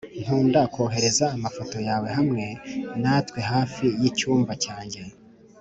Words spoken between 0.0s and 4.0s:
nkunda kohereza amafoto yawe hamwe natwe hafi